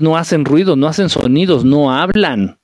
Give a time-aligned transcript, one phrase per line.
[0.00, 2.58] no hacen ruido, no hacen sonidos, no hablan.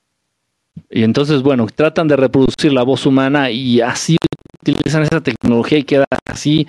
[0.91, 4.16] Y entonces, bueno, tratan de reproducir la voz humana y así
[4.61, 6.66] utilizan esa tecnología y queda así,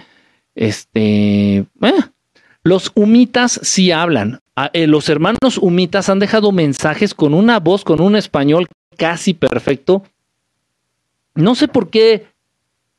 [0.55, 1.57] este...
[1.57, 1.65] Eh.
[2.63, 4.41] Los humitas sí hablan.
[4.55, 8.68] Ah, eh, los hermanos humitas han dejado mensajes con una voz, con un español
[8.98, 10.04] casi perfecto.
[11.34, 12.26] No sé por qué,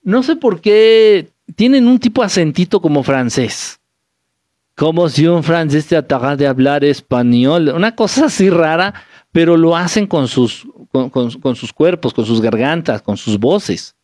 [0.03, 3.77] no sé por qué tienen un tipo acentito como francés.
[4.79, 7.72] Como si un francés tratara de hablar español.
[7.74, 8.95] Una cosa así rara,
[9.32, 13.96] pero lo hacen con sus, con, sus cuerpos, con sus gargantas, con sus voces.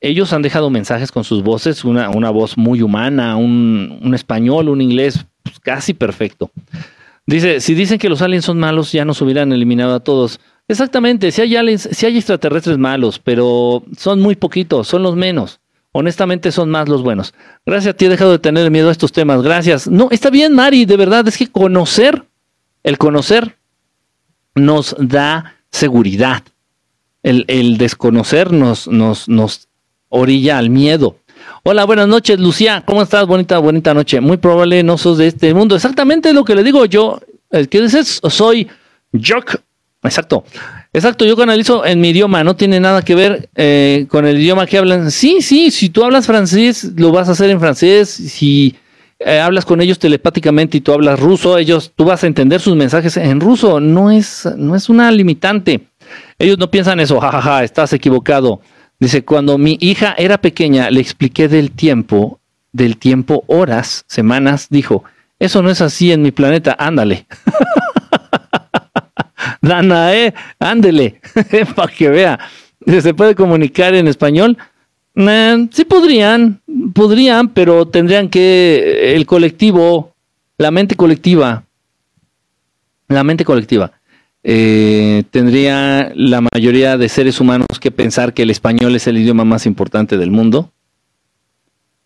[0.00, 4.70] Ellos han dejado mensajes con sus voces, una, una voz muy humana, un, un español,
[4.70, 6.50] un inglés pues, casi perfecto.
[7.24, 10.40] Dice, si dicen que los aliens son malos, ya nos hubieran eliminado a todos.
[10.66, 15.60] Exactamente, si hay aliens, si hay extraterrestres malos, pero son muy poquitos, son los menos.
[15.98, 17.32] Honestamente son más los buenos.
[17.64, 19.40] Gracias a ti he dejado de tener miedo a estos temas.
[19.40, 19.88] Gracias.
[19.88, 22.22] No, está bien, Mari, de verdad, es que conocer,
[22.82, 23.56] el conocer
[24.54, 26.42] nos da seguridad.
[27.22, 29.68] El, el desconocer nos, nos, nos
[30.10, 31.16] orilla al miedo.
[31.62, 32.82] Hola, buenas noches, Lucía.
[32.84, 33.26] ¿Cómo estás?
[33.26, 34.20] Bonita, bonita noche.
[34.20, 35.76] Muy probable no sos de este mundo.
[35.76, 37.20] Exactamente lo que le digo yo.
[37.50, 38.68] Que dices, soy
[39.14, 39.62] Jock.
[40.02, 40.44] Exacto.
[40.96, 44.64] Exacto, yo canalizo en mi idioma, no tiene nada que ver eh, con el idioma
[44.64, 45.10] que hablan.
[45.10, 48.08] Sí, sí, si tú hablas francés, lo vas a hacer en francés.
[48.08, 48.74] Si
[49.18, 52.76] eh, hablas con ellos telepáticamente y tú hablas ruso, ellos, tú vas a entender sus
[52.76, 53.78] mensajes en ruso.
[53.78, 55.82] No es, no es una limitante.
[56.38, 58.62] Ellos no piensan eso, jajaja, estás equivocado.
[58.98, 62.40] Dice, cuando mi hija era pequeña, le expliqué del tiempo,
[62.72, 65.04] del tiempo, horas, semanas, dijo,
[65.38, 67.26] eso no es así en mi planeta, ándale.
[69.66, 71.20] Danae, ándele,
[71.74, 72.38] para que vea.
[72.86, 74.56] ¿Se puede comunicar en español?
[75.72, 76.60] sí podrían,
[76.92, 80.14] podrían, pero tendrían que el colectivo,
[80.58, 81.64] la mente colectiva,
[83.08, 83.92] la mente colectiva,
[84.44, 89.44] eh, tendría la mayoría de seres humanos que pensar que el español es el idioma
[89.44, 90.70] más importante del mundo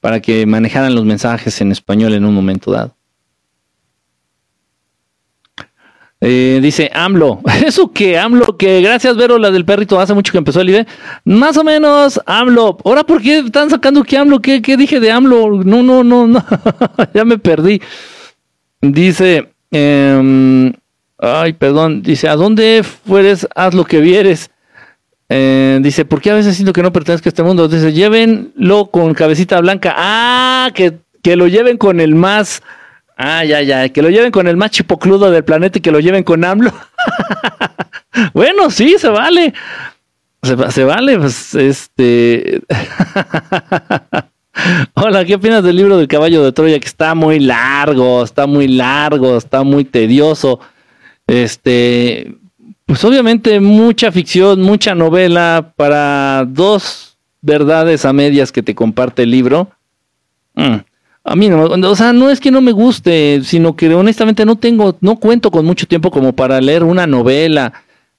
[0.00, 2.96] para que manejaran los mensajes en español en un momento dado.
[6.22, 7.40] Eh, dice AMLO.
[7.66, 8.56] ¿Eso que AMLO?
[8.58, 9.98] Que gracias, Vero, la del perrito.
[9.98, 10.86] Hace mucho que empezó el IBE.
[11.24, 12.76] Más o menos AMLO.
[12.84, 14.40] Ahora, ¿por qué están sacando que AMLO?
[14.40, 15.64] ¿Qué, dije de AMLO?
[15.64, 16.44] No, no, no, no.
[17.14, 17.80] ya me perdí.
[18.80, 19.48] Dice.
[19.70, 20.72] Em,
[21.18, 22.02] ay, perdón.
[22.02, 23.48] Dice: ¿A dónde fueres?
[23.54, 24.50] Haz lo que vieres.
[25.30, 27.66] Eh, dice: ¿Por qué a veces siento que no pertenezco a este mundo?
[27.66, 29.94] Dice: Llévenlo con cabecita blanca.
[29.96, 32.62] Ah, que, que lo lleven con el más
[33.22, 36.00] Ah, ya, ya, que lo lleven con el más chipocludo del planeta y que lo
[36.00, 36.72] lleven con AMLO.
[38.32, 39.52] bueno, sí, se vale.
[40.42, 42.62] Se, vale, pues este.
[44.94, 46.80] Hola, ¿qué opinas del libro del caballo de Troya?
[46.80, 50.58] Que está muy largo, está muy largo, está muy tedioso.
[51.26, 52.38] Este,
[52.86, 59.30] pues obviamente mucha ficción, mucha novela para dos verdades a medias que te comparte el
[59.30, 59.70] libro.
[60.54, 60.76] Mm.
[61.22, 64.56] A mí no, o sea, no es que no me guste, sino que honestamente no
[64.56, 67.72] tengo, no cuento con mucho tiempo como para leer una novela.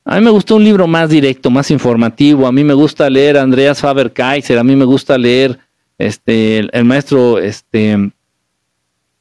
[0.05, 2.47] A mí me gusta un libro más directo, más informativo.
[2.47, 5.57] A mí me gusta leer Andreas Faber Kaiser, a mí me gusta leer
[5.97, 8.11] este el, maestro este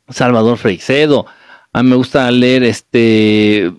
[0.09, 1.27] Salvador Freixedo.
[1.73, 3.73] A mí me gusta leer este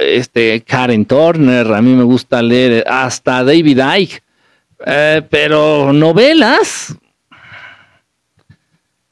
[0.00, 4.22] este Karen Turner, a mí me gusta leer hasta David Icke.
[4.86, 6.94] Eh, pero novelas,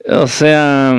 [0.09, 0.95] o sea,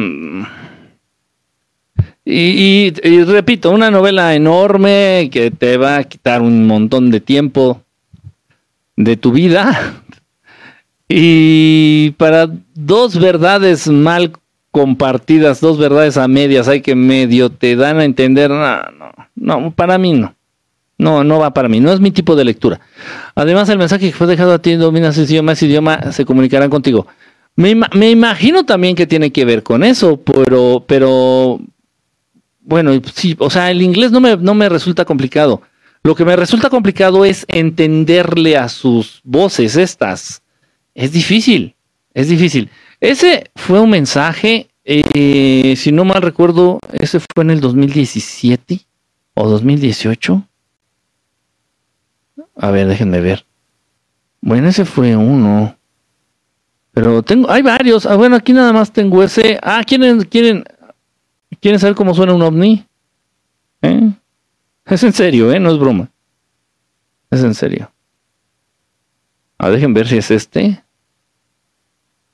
[2.25, 2.91] y,
[3.25, 7.81] repito, una novela enorme que te va a quitar un montón de tiempo
[8.95, 9.95] de tu vida.
[11.15, 14.31] Y para dos verdades mal
[14.71, 18.81] compartidas, dos verdades a medias, hay que medio te dan a entender, no,
[19.35, 20.33] no, no, para mí no.
[20.97, 22.79] No, no va para mí, no es mi tipo de lectura.
[23.35, 26.71] Además, el mensaje que fue dejado a ti, dominas ese idioma, ese idioma, se comunicarán
[26.71, 27.05] contigo.
[27.55, 31.59] Me, imagino también que tiene que ver con eso, pero, pero
[32.61, 35.61] bueno, sí, o sea, el inglés no me, no me resulta complicado.
[36.03, 40.41] Lo que me resulta complicado es entenderle a sus voces estas.
[40.95, 41.75] Es difícil,
[42.13, 42.69] es difícil.
[42.99, 48.81] Ese fue un mensaje, eh, si no mal recuerdo, ese fue en el 2017
[49.35, 50.47] o 2018.
[52.55, 53.45] A ver, déjenme ver.
[54.41, 55.77] Bueno, ese fue uno.
[56.93, 58.05] Pero tengo, hay varios.
[58.05, 59.59] Ah, bueno, aquí nada más tengo ese.
[59.63, 60.63] Ah, ¿quieren, quieren,
[61.59, 62.85] quieren saber cómo suena un ovni?
[63.81, 64.11] ¿Eh?
[64.85, 65.59] Es en serio, ¿eh?
[65.59, 66.09] No es broma.
[67.31, 67.91] Es en serio.
[69.57, 70.83] A dejen ver si es este.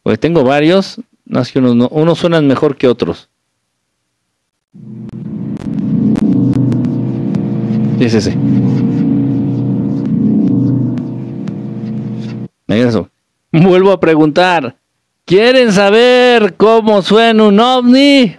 [0.04, 1.00] Pues tengo varios.
[1.26, 3.30] Es que unos, no, unos suenan mejor que otros.
[8.00, 8.38] Sí, sí, sí.
[12.68, 13.10] Eso.
[13.52, 14.76] Vuelvo a preguntar.
[15.26, 18.36] ¿Quieren saber cómo suena un ovni?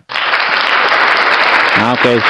[1.77, 2.23] Ah, ok.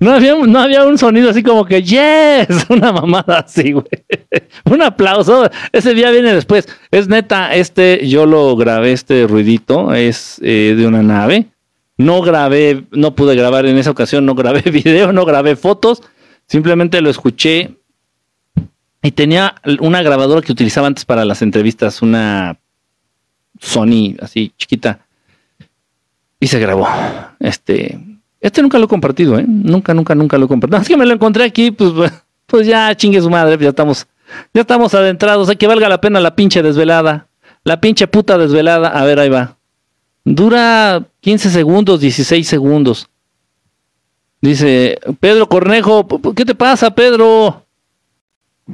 [0.00, 3.86] No había, no había un sonido así como que, yes, una mamada así, güey.
[4.64, 5.50] un aplauso.
[5.72, 6.68] Ese día viene después.
[6.90, 11.46] Es neta, este, yo lo grabé, este ruidito, es eh, de una nave.
[11.96, 16.02] No grabé, no pude grabar en esa ocasión, no grabé video, no grabé fotos.
[16.46, 17.78] Simplemente lo escuché
[19.02, 22.58] y tenía una grabadora que utilizaba antes para las entrevistas, una
[23.60, 25.00] Sony así chiquita.
[26.40, 26.86] Y se grabó.
[27.40, 27.98] Este,
[28.40, 29.44] este nunca lo he compartido, ¿eh?
[29.46, 30.80] Nunca, nunca, nunca lo he compartido.
[30.80, 31.92] Es que me lo encontré aquí, pues,
[32.46, 34.06] pues ya chingue su madre, ya estamos,
[34.54, 35.48] ya estamos adentrados.
[35.48, 37.26] Hay que valga la pena la pinche desvelada.
[37.64, 38.88] La pinche puta desvelada.
[38.88, 39.56] A ver, ahí va.
[40.24, 43.08] Dura 15 segundos, 16 segundos.
[44.40, 47.64] Dice, Pedro Cornejo, ¿qué te pasa, Pedro?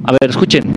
[0.03, 0.73] A ver, escuchen.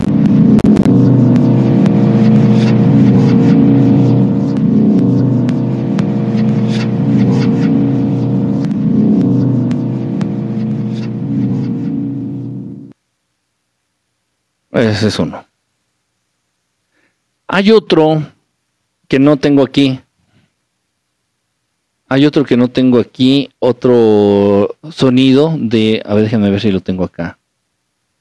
[14.72, 15.44] Ese es uno.
[17.46, 18.22] Hay otro
[19.08, 20.00] que no tengo aquí.
[22.08, 26.80] Hay otro que no tengo aquí, otro sonido de, a ver, déjenme ver si lo
[26.80, 27.37] tengo acá.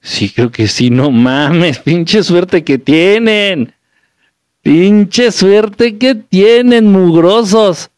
[0.07, 3.73] Sí, creo que sí, no mames, pinche suerte que tienen.
[4.61, 7.91] Pinche suerte que tienen, mugrosos.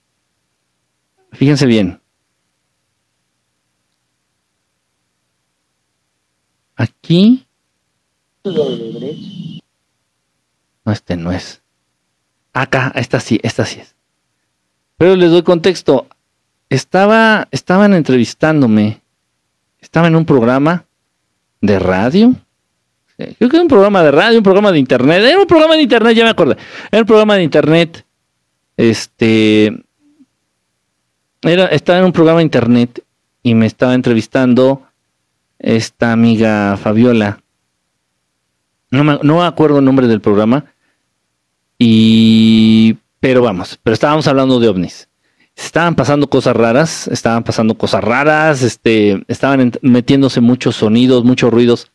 [1.33, 2.01] Fíjense bien.
[6.75, 7.45] Aquí
[8.43, 8.53] no,
[10.91, 11.61] este no es.
[12.53, 13.93] Acá, esta sí, esta sí es.
[14.97, 16.07] Pero les doy contexto.
[16.69, 18.99] Estaba, estaban entrevistándome.
[19.79, 20.87] Estaba en un programa
[21.61, 22.35] de radio.
[23.17, 25.21] Creo que era un programa de radio, un programa de internet.
[25.21, 26.55] Era un programa de internet, ya me acuerdo.
[26.89, 28.05] Era un programa de internet.
[28.77, 29.83] Este.
[31.41, 33.03] Era, estaba en un programa de internet
[33.43, 34.83] y me estaba entrevistando
[35.57, 37.41] esta amiga Fabiola.
[38.91, 40.65] No me, acuerdo el nombre del programa.
[41.77, 42.97] Y.
[43.19, 45.09] Pero vamos, pero estábamos hablando de ovnis.
[45.61, 51.91] Estaban pasando cosas raras, estaban pasando cosas raras, este, estaban metiéndose muchos sonidos, muchos ruidos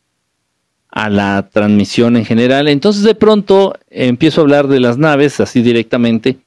[0.91, 2.67] a la transmisión en general.
[2.67, 6.37] Entonces de pronto empiezo a hablar de las naves así directamente,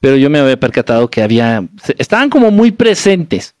[0.00, 1.66] pero yo me había percatado que había,
[1.96, 3.54] estaban como muy presentes.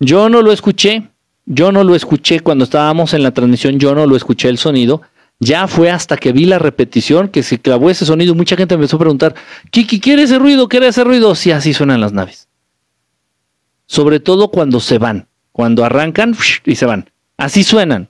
[0.00, 1.10] Yo no lo escuché,
[1.44, 5.02] yo no lo escuché cuando estábamos en la transmisión, yo no lo escuché el sonido,
[5.38, 8.34] ya fue hasta que vi la repetición que se clavó ese sonido.
[8.34, 9.34] Mucha gente empezó a preguntar,
[9.70, 10.68] Kiki, ¿qué ese ruido?
[10.68, 11.34] ¿Qué era ese ruido?
[11.34, 12.45] Sí, así suenan las naves.
[13.86, 17.10] Sobre todo cuando se van, cuando arrancan y se van.
[17.36, 18.08] Así suenan.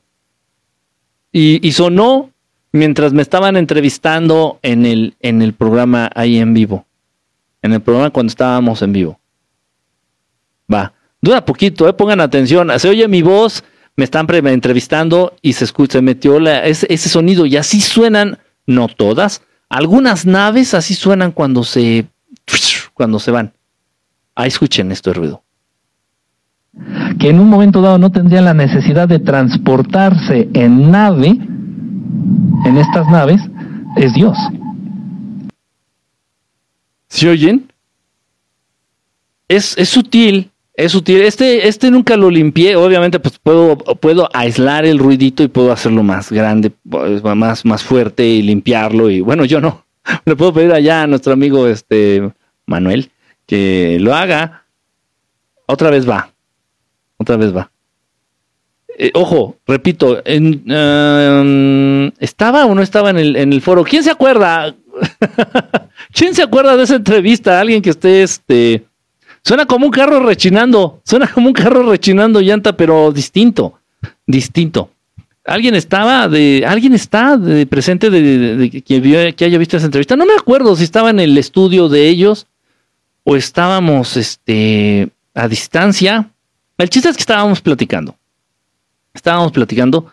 [1.32, 2.30] Y, sonó
[2.72, 6.86] mientras me estaban entrevistando en el, en el programa ahí en vivo.
[7.60, 9.20] En el programa cuando estábamos en vivo.
[10.72, 10.94] Va.
[11.20, 12.70] Dura poquito, eh, pongan atención.
[12.78, 13.62] Se oye mi voz
[13.96, 19.42] me están entrevistando y se escucha, se metió ese, sonido y así suenan, no todas,
[19.68, 22.06] algunas naves así suenan cuando se,
[22.94, 23.54] cuando se van.
[24.34, 25.42] Ahí escuchen este ruido.
[27.18, 33.08] Que en un momento dado no tendría la necesidad de transportarse en nave, en estas
[33.08, 33.40] naves,
[33.96, 34.36] es Dios.
[37.08, 37.70] ¿Se oyen?
[39.48, 41.22] Es, es sutil, es útil.
[41.22, 42.76] Este, este nunca lo limpié.
[42.76, 48.26] Obviamente, pues puedo, puedo aislar el ruidito y puedo hacerlo más grande, más, más fuerte
[48.26, 49.08] y limpiarlo.
[49.08, 49.86] Y bueno, yo no.
[50.24, 52.30] Le puedo pedir allá a nuestro amigo este
[52.66, 53.10] Manuel
[53.46, 54.64] que lo haga.
[55.66, 56.30] Otra vez va.
[57.26, 57.72] Otra vez va.
[58.96, 63.82] Eh, ojo, repito, en, um, ¿estaba o no estaba en el, en el foro?
[63.82, 64.72] ¿Quién se acuerda?
[66.12, 67.58] ¿Quién se acuerda de esa entrevista?
[67.58, 68.84] Alguien que esté este
[69.42, 73.80] Suena como un carro rechinando, suena como un carro rechinando llanta, pero distinto,
[74.24, 74.90] distinto.
[75.44, 80.16] ¿Alguien estaba de, alguien está de presente de, que, que haya visto esa entrevista?
[80.16, 82.46] No me acuerdo si estaba en el estudio de ellos
[83.24, 86.30] o estábamos este, a distancia.
[86.78, 88.16] El chiste es que estábamos platicando.
[89.14, 90.06] Estábamos platicando.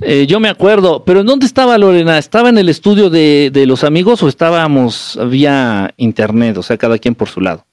[0.00, 2.18] Eh, yo me acuerdo, pero ¿en dónde estaba Lorena?
[2.18, 6.56] ¿Estaba en el estudio de, de los amigos o estábamos vía internet?
[6.56, 7.64] O sea, cada quien por su lado.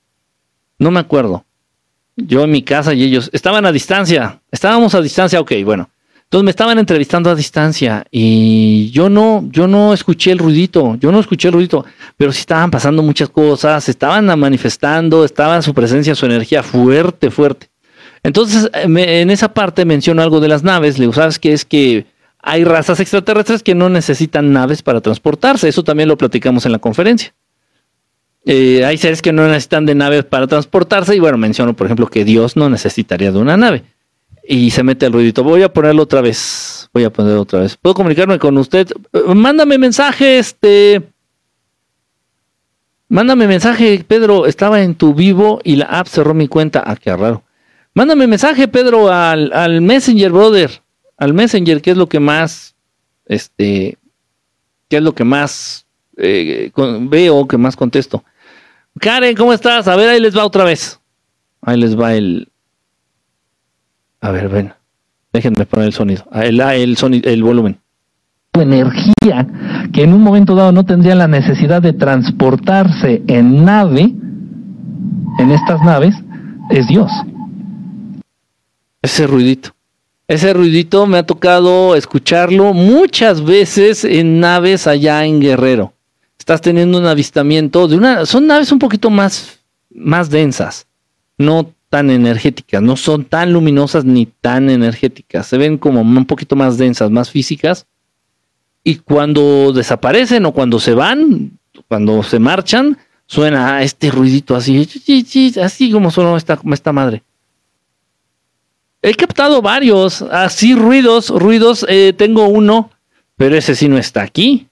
[0.78, 1.46] No me acuerdo.
[2.16, 4.42] Yo en mi casa y ellos estaban a distancia.
[4.52, 5.90] Estábamos a distancia, ok, bueno.
[6.28, 11.10] Entonces me estaban entrevistando a distancia y yo no, yo no escuché el ruidito, yo
[11.10, 11.86] no escuché el ruidito,
[12.18, 17.70] pero sí estaban pasando muchas cosas, estaban manifestando, estaba su presencia, su energía fuerte, fuerte.
[18.28, 20.98] Entonces, en esa parte menciono algo de las naves.
[20.98, 21.54] Le digo, ¿sabes qué?
[21.54, 22.06] Es que
[22.40, 25.70] hay razas extraterrestres que no necesitan naves para transportarse.
[25.70, 27.34] Eso también lo platicamos en la conferencia.
[28.44, 32.08] Eh, hay seres que no necesitan de naves para transportarse y bueno, menciono por ejemplo
[32.08, 33.86] que Dios no necesitaría de una nave.
[34.46, 35.42] Y se mete el ruidito.
[35.46, 36.90] Voy a ponerlo otra vez.
[36.94, 37.78] Voy a ponerlo otra vez.
[37.78, 38.90] ¿Puedo comunicarme con usted?
[39.14, 41.02] Eh, mándame mensaje, este...
[43.08, 44.48] Mándame mensaje, Pedro.
[44.48, 46.84] Estaba en tu vivo y la app cerró mi cuenta.
[46.86, 47.47] Ah, qué raro.
[47.98, 50.70] Mándame mensaje, Pedro, al, Messenger, brother.
[51.18, 52.76] Al Messenger, que es lo que más,
[53.26, 53.98] este,
[54.88, 56.72] qué es lo que más eh,
[57.10, 58.24] veo, que más contesto.
[59.00, 59.88] Karen, ¿cómo estás?
[59.88, 61.00] A ver, ahí les va otra vez.
[61.60, 62.50] Ahí les va el.
[64.22, 64.74] A ver, ven.
[65.34, 66.24] Déjenme poner el sonido.
[66.30, 67.80] Ah, el, ah, el, sonido, el volumen.
[68.54, 69.48] Energía
[69.92, 74.14] que en un momento dado no tendría la necesidad de transportarse en nave,
[75.40, 76.14] en estas naves,
[76.70, 77.12] es Dios.
[79.08, 79.74] Ese ruidito.
[80.28, 85.94] Ese ruidito me ha tocado escucharlo muchas veces en naves allá en Guerrero
[86.48, 89.60] estás teniendo un avistamiento de una, son naves un poquito más,
[89.94, 90.88] más densas,
[91.38, 96.56] no tan energéticas, no son tan luminosas ni tan energéticas, se ven como un poquito
[96.56, 97.86] más densas, más físicas,
[98.82, 101.52] y cuando desaparecen o cuando se van,
[101.90, 104.88] cuando se marchan, suena este ruidito así,
[105.62, 107.24] así como suena esta, esta madre.
[109.02, 112.92] He captado varios, así ruidos, ruidos, eh, tengo uno,
[113.36, 114.68] pero ese sí no está aquí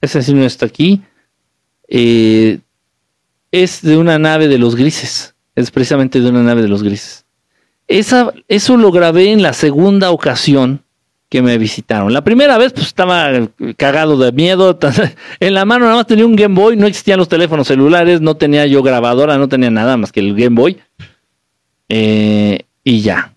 [0.00, 1.02] ese sí no está aquí,
[1.88, 2.60] eh,
[3.50, 7.24] es de una nave de los grises, es precisamente de una nave de los grises.
[7.88, 10.82] Esa, eso lo grabé en la segunda ocasión
[11.28, 12.12] que me visitaron.
[12.12, 13.30] La primera vez pues estaba
[13.76, 14.78] cagado de miedo,
[15.40, 18.36] en la mano nada más tenía un Game Boy, no existían los teléfonos celulares, no
[18.36, 20.78] tenía yo grabadora, no tenía nada más que el Game Boy.
[21.88, 23.34] Eh, y ya.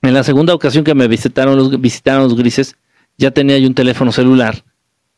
[0.00, 2.76] En la segunda ocasión que me visitaron los, visitaron los grises,
[3.18, 4.64] ya tenía yo un teléfono celular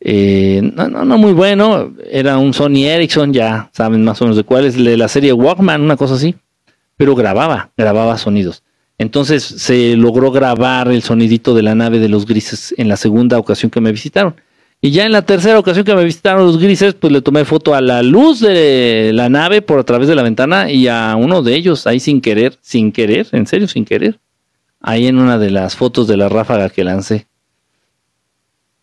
[0.00, 4.37] eh, no, no, no muy bueno, era un Sony Ericsson, ya saben más o menos
[4.38, 6.35] de cuál es, de la serie Walkman, una cosa así,
[6.97, 8.62] pero grababa, grababa sonidos.
[8.97, 13.38] Entonces se logró grabar el sonidito de la nave de los grises en la segunda
[13.38, 14.37] ocasión que me visitaron.
[14.83, 17.75] Y ya en la tercera ocasión que me visitaron los grises, pues le tomé foto
[17.75, 21.43] a la luz de la nave por a través de la ventana y a uno
[21.43, 24.19] de ellos ahí sin querer, sin querer, en serio, sin querer.
[24.81, 27.27] Ahí en una de las fotos de la ráfaga que lancé.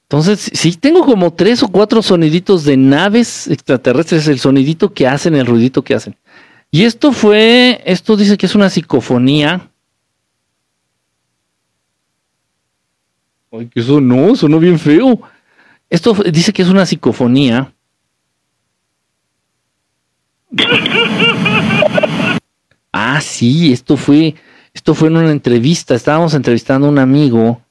[0.04, 5.36] Entonces, sí, tengo como tres o cuatro soniditos de naves extraterrestres, el sonidito que hacen,
[5.36, 6.16] el ruidito que hacen.
[6.70, 9.70] Y esto fue, esto dice que es una psicofonía.
[13.52, 15.20] Ay, que eso no, sonó bien feo.
[15.90, 17.74] Esto dice que es una psicofonía.
[22.92, 24.36] ah, sí, esto fue,
[24.74, 25.96] esto fue en una entrevista.
[25.96, 27.62] Estábamos entrevistando a un amigo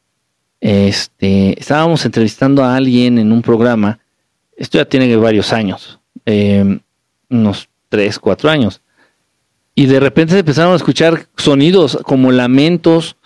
[0.60, 3.98] este, estábamos entrevistando a alguien en un programa,
[4.56, 6.80] esto ya tiene varios años, em,
[7.28, 8.80] unos tres, cuatro años,
[9.74, 13.16] y de repente se empezaron a escuchar sonidos como lamentos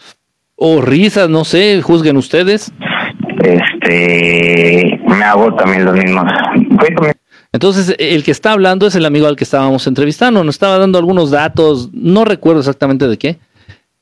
[0.57, 2.73] o risas, no sé, juzguen ustedes.
[3.43, 6.25] Este, me hago también los mismos.
[7.53, 10.99] Entonces, el que está hablando es el amigo al que estábamos entrevistando, nos estaba dando
[10.99, 13.39] algunos datos, no recuerdo exactamente de qué,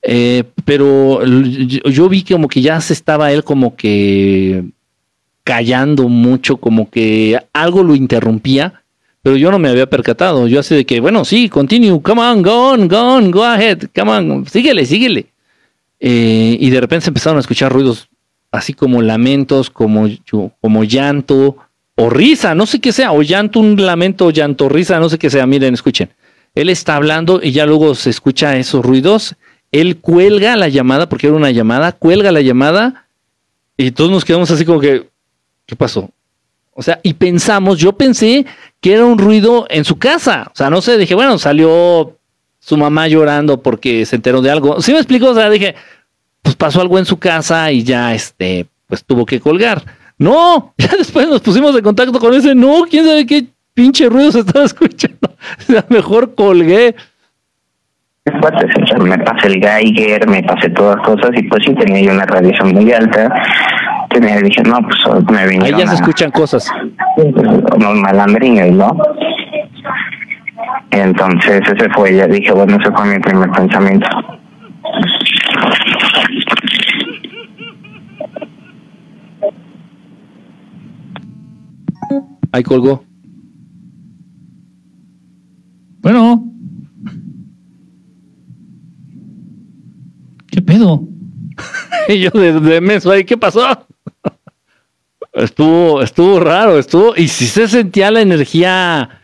[0.02, 4.64] eh, pero yo, vi como que ya se estaba él como que
[5.44, 8.82] callando mucho, como que algo lo interrumpía,
[9.22, 10.46] pero yo no me había percatado.
[10.46, 13.84] Yo así de que, bueno, sí, continue, come on, go on, go on, go ahead,
[13.94, 15.26] come on, síguele, síguele.
[16.00, 18.08] Eh, y de repente se empezaron a escuchar ruidos
[18.50, 20.08] así como lamentos, como,
[20.60, 21.56] como llanto
[21.96, 25.30] o risa, no sé qué sea, o llanto, un lamento, llanto, risa, no sé qué
[25.30, 25.46] sea.
[25.46, 26.10] Miren, escuchen.
[26.54, 29.36] Él está hablando y ya luego se escucha esos ruidos
[29.72, 33.06] él cuelga la llamada, porque era una llamada, cuelga la llamada
[33.76, 35.08] y todos nos quedamos así como que,
[35.66, 36.10] ¿qué pasó?
[36.72, 38.46] O sea, y pensamos, yo pensé
[38.80, 40.50] que era un ruido en su casa.
[40.52, 42.16] O sea, no sé, dije, bueno, salió
[42.60, 44.80] su mamá llorando porque se enteró de algo.
[44.80, 45.30] ¿Sí me explico?
[45.30, 45.74] O sea, dije,
[46.42, 49.82] pues pasó algo en su casa y ya, este, pues tuvo que colgar.
[50.18, 54.32] No, ya después nos pusimos en contacto con ese, no, quién sabe qué pinche ruido
[54.32, 55.30] se estaba escuchando.
[55.60, 56.94] O sea, mejor colgué
[59.00, 62.72] me pasé el Geiger, me pasé todas cosas y pues sí tenía yo una radiación
[62.72, 63.32] muy alta.
[64.10, 66.70] Tenía, dije, no, pues me vinieron Ahí ya se escuchan cosas.
[67.16, 68.96] Unos malandrines, ¿no?
[70.90, 74.08] Entonces ese fue, ya dije, bueno, ese fue mi primer pensamiento.
[82.52, 83.04] Ahí colgó.
[86.00, 86.44] Bueno.
[90.50, 91.06] ¿Qué pedo?
[92.08, 93.66] y yo de, de ahí, ¿qué pasó?
[95.32, 99.20] estuvo, estuvo raro, estuvo, y si se sentía la energía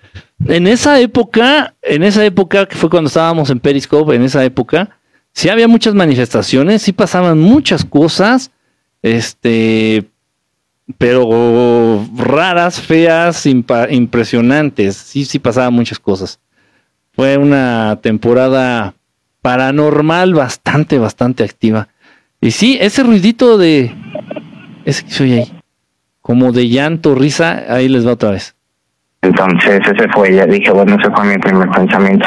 [0.47, 4.99] en esa época, en esa época que fue cuando estábamos en Periscope, en esa época,
[5.33, 8.50] sí había muchas manifestaciones, sí pasaban muchas cosas,
[9.02, 10.04] este,
[10.98, 16.40] pero raras, feas, impresionantes, sí, sí pasaban muchas cosas.
[17.12, 18.94] Fue una temporada
[19.40, 21.88] paranormal bastante, bastante activa.
[22.40, 23.94] Y sí, ese ruidito de,
[24.84, 25.52] ese que soy ahí,
[26.20, 28.54] como de llanto, risa, ahí les va otra vez.
[29.22, 32.26] Entonces ese fue, ya dije, bueno, ese fue mi primer pensamiento.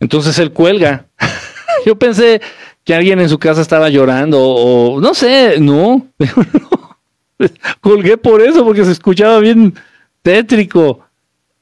[0.00, 1.06] Entonces él cuelga.
[1.86, 2.40] Yo pensé
[2.84, 6.06] que alguien en su casa estaba llorando o no sé, no.
[7.80, 9.74] Colgué por eso porque se escuchaba bien
[10.22, 11.00] tétrico.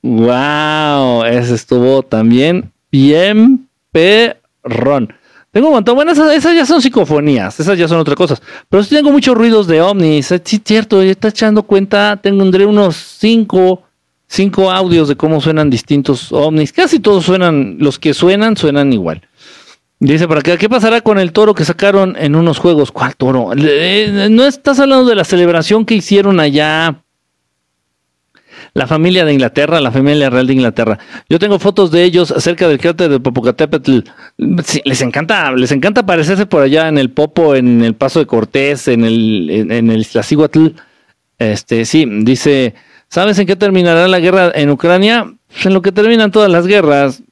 [0.03, 5.13] Wow, ese estuvo también bien perrón.
[5.51, 5.95] Tengo un montón.
[5.95, 8.43] Bueno, esas, ya son psicofonías, esas ya son otras cosas.
[8.69, 10.31] Pero sí tengo muchos ruidos de ovnis.
[10.31, 12.19] Eh, sí, cierto, ya está echando cuenta.
[12.23, 13.83] Tendré unos cinco,
[14.27, 16.73] cinco audios de cómo suenan distintos ovnis.
[16.73, 19.23] Casi todos suenan, los que suenan, suenan igual.
[19.99, 22.93] Dice para acá, ¿qué pasará con el toro que sacaron en unos juegos?
[22.93, 23.53] ¿Cuál toro?
[23.57, 27.03] Eh, ¿No estás hablando de la celebración que hicieron allá
[28.77, 30.99] la familia de Inglaterra, la familia real de Inglaterra.
[31.31, 34.01] Yo tengo fotos de ellos acerca del cráter de Popocatépetl.
[34.37, 38.89] les encanta, les encanta aparecerse por allá en el Popo, en el Paso de Cortés,
[38.89, 40.07] en el, en, el
[41.39, 42.75] Este, sí, dice,
[43.09, 45.33] ¿sabes en qué terminará la guerra en Ucrania?
[45.49, 47.23] Pues en lo que terminan todas las guerras.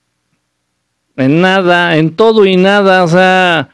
[1.17, 3.69] En nada, en todo y nada, o sea,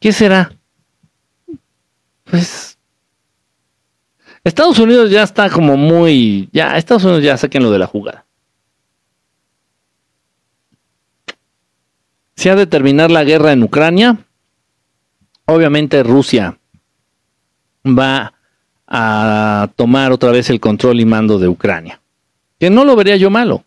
[0.00, 0.52] ¿qué será?
[2.24, 2.78] Pues
[4.44, 6.48] Estados Unidos ya está como muy.
[6.52, 8.26] Ya, Estados Unidos ya saquen lo de la jugada.
[12.34, 14.18] Si ha de terminar la guerra en Ucrania,
[15.44, 16.58] obviamente Rusia
[17.86, 18.34] va
[18.94, 22.00] a tomar otra vez el control y mando de Ucrania.
[22.60, 23.64] Que no lo vería yo malo.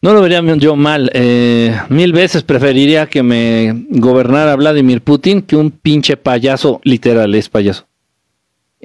[0.00, 1.10] No lo vería yo mal.
[1.12, 7.48] Eh, mil veces preferiría que me gobernara Vladimir Putin que un pinche payaso, literal, es
[7.48, 7.86] payaso.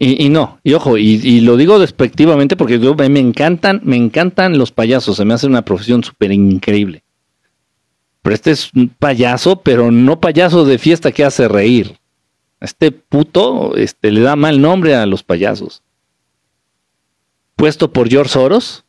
[0.01, 4.71] Y, no, y ojo, y, lo digo despectivamente porque yo, me encantan, me encantan los
[4.71, 7.03] payasos, se me hace una profesión súper increíble.
[8.21, 11.97] Pero este es un payaso, pero no payaso de fiesta que hace reír.
[12.59, 15.81] Este puto este, le da mal nombre a los payasos.
[17.55, 18.85] Puesto por George Soros,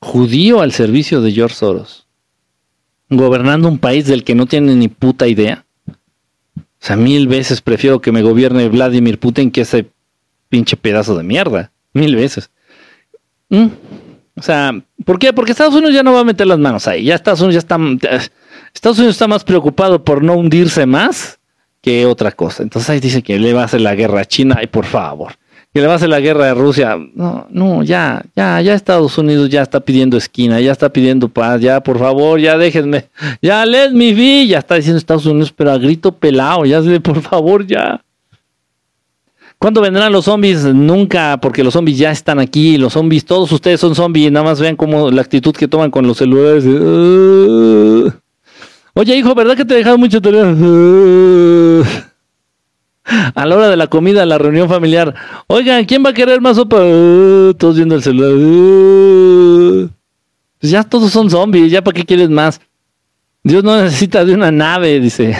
[0.00, 2.06] judío al servicio de George Soros,
[3.08, 5.66] gobernando un país del que no tiene ni puta idea
[6.82, 9.86] o sea, mil veces prefiero que me gobierne Vladimir Putin que ese
[10.48, 11.70] pinche pedazo de mierda.
[11.92, 12.50] Mil veces.
[13.50, 13.68] Mm.
[14.34, 14.72] O sea,
[15.04, 15.32] ¿por qué?
[15.32, 17.04] Porque Estados Unidos ya no va a meter las manos ahí.
[17.04, 17.78] Ya Estados Unidos ya está.
[18.74, 21.38] Estados Unidos está más preocupado por no hundirse más
[21.82, 22.62] que otra cosa.
[22.62, 24.60] Entonces ahí dice que le va a hacer la guerra a China.
[24.62, 25.34] Y por favor
[25.72, 26.98] que le va a hacer la guerra a Rusia.
[27.14, 31.60] No, no, ya, ya, ya Estados Unidos ya está pidiendo esquina, ya está pidiendo paz,
[31.60, 33.06] ya, por favor, ya déjenme,
[33.42, 37.22] ya let me be, ya está diciendo Estados Unidos, pero a grito pelado, ya, por
[37.22, 38.02] favor, ya.
[39.58, 40.64] ¿Cuándo vendrán los zombies?
[40.64, 44.60] Nunca, porque los zombies ya están aquí, los zombies, todos ustedes son zombies, nada más
[44.60, 46.64] vean cómo la actitud que toman con los celulares.
[48.94, 51.84] Oye, hijo, ¿verdad que te he dejado mucho teléfono?
[53.34, 55.14] a la hora de la comida, la reunión familiar.
[55.46, 56.76] Oigan, ¿quién va a querer más sopa?
[57.58, 59.90] Todos viendo el celular.
[60.60, 62.60] Pues ya todos son zombies, ya para qué quieres más.
[63.42, 65.36] Dios no necesita de una nave, dice.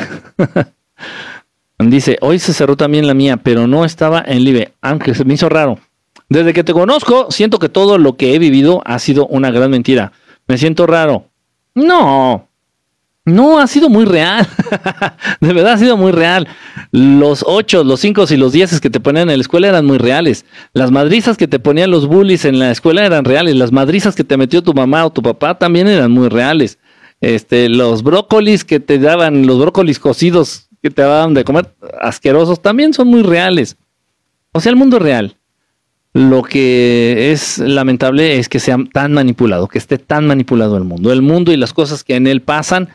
[1.79, 5.35] dice, hoy se cerró también la mía, pero no estaba en Live, aunque se me
[5.35, 5.79] hizo raro.
[6.29, 9.71] Desde que te conozco, siento que todo lo que he vivido ha sido una gran
[9.71, 10.11] mentira.
[10.49, 11.27] Me siento raro.
[11.77, 12.49] No,
[13.25, 14.47] no, ha sido muy real.
[15.41, 16.49] de verdad ha sido muy real.
[16.91, 19.99] Los ocho, los cinco y los dieces que te ponían en la escuela eran muy
[19.99, 20.45] reales.
[20.73, 23.55] Las madrizas que te ponían los bullies en la escuela eran reales.
[23.55, 26.79] Las madrizas que te metió tu mamá o tu papá también eran muy reales.
[27.21, 32.61] Este, los brócolis que te daban, los brócolis cocidos que te daban de comer asquerosos
[32.61, 33.77] también son muy reales.
[34.51, 35.37] O sea, el mundo es real.
[36.13, 41.13] Lo que es lamentable es que sea tan manipulado, que esté tan manipulado el mundo.
[41.13, 42.89] El mundo y las cosas que en él pasan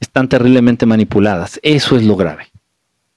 [0.00, 1.60] están terriblemente manipuladas.
[1.62, 2.48] Eso es lo grave.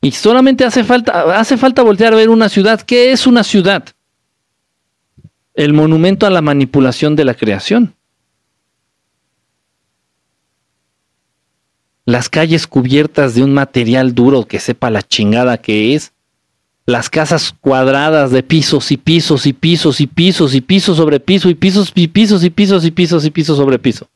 [0.01, 2.81] Y solamente hace falta, hace falta voltear a ver una ciudad.
[2.81, 3.85] ¿Qué es una ciudad?
[5.53, 7.95] El monumento a la manipulación de la creación.
[12.05, 16.11] Las calles cubiertas de un material duro que sepa la chingada que es.
[16.85, 21.49] las casas cuadradas de pisos y pisos y pisos y pisos y pisos sobre piso
[21.49, 24.07] y pisos y pisos y pisos y pisos y pisos sobre piso.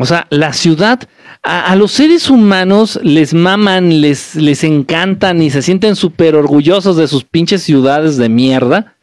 [0.00, 1.08] O sea, la ciudad,
[1.42, 7.08] a, los seres humanos les maman, les, les encantan y se sienten súper orgullosos de
[7.08, 8.94] sus pinches ciudades de mierda,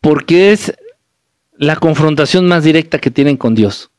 [0.00, 0.74] porque es
[1.52, 3.92] la confrontación más directa que tienen con Dios.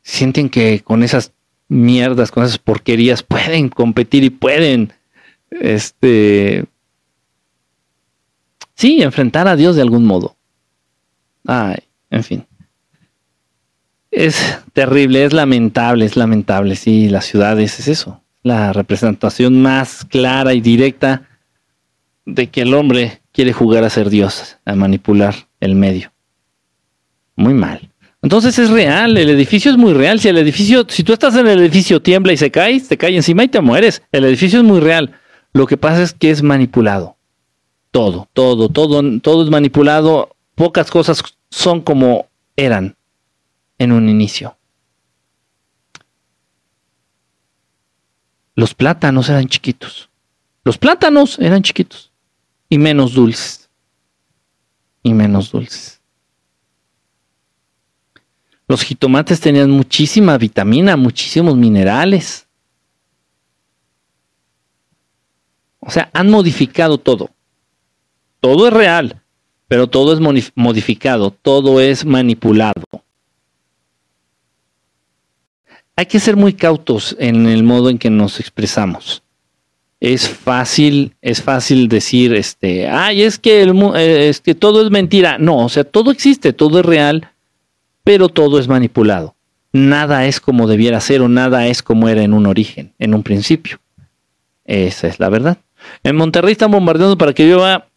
[0.00, 1.34] Sienten que con esas
[1.68, 4.94] mierdas, con esas porquerías pueden competir y pueden,
[5.50, 6.64] este,
[8.74, 10.34] sí, enfrentar a Dios de algún modo.
[11.46, 11.76] Ay,
[12.10, 12.46] en fin.
[14.10, 16.76] Es terrible, es lamentable, es lamentable.
[16.76, 18.22] Sí, las ciudades es eso.
[18.42, 21.22] La representación más clara y directa
[22.24, 26.12] de que el hombre quiere jugar a ser Dios, a manipular el medio.
[27.36, 27.90] Muy mal.
[28.22, 30.20] Entonces es real, el edificio es muy real.
[30.20, 33.16] Si el edificio, si tú estás en el edificio, tiembla y se cae, te cae
[33.16, 34.02] encima y te mueres.
[34.12, 35.18] El edificio es muy real.
[35.52, 37.16] Lo que pasa es que es manipulado.
[37.90, 42.96] Todo, todo, todo, todo es manipulado pocas cosas son como eran
[43.78, 44.56] en un inicio.
[48.54, 50.10] Los plátanos eran chiquitos.
[50.64, 52.12] Los plátanos eran chiquitos
[52.68, 53.68] y menos dulces.
[55.02, 56.00] Y menos dulces.
[58.66, 62.46] Los jitomates tenían muchísima vitamina, muchísimos minerales.
[65.80, 67.30] O sea, han modificado todo.
[68.40, 69.23] Todo es real
[69.74, 70.20] pero todo es
[70.54, 72.84] modificado, todo es manipulado.
[75.96, 79.24] Hay que ser muy cautos en el modo en que nos expresamos.
[79.98, 85.38] Es fácil, es fácil decir, este, ay, es que, eh, es que todo es mentira.
[85.38, 87.32] No, o sea, todo existe, todo es real,
[88.04, 89.34] pero todo es manipulado.
[89.72, 93.24] Nada es como debiera ser o nada es como era en un origen, en un
[93.24, 93.80] principio.
[94.66, 95.58] Esa es la verdad.
[96.04, 97.88] En Monterrey están bombardeando para que llueva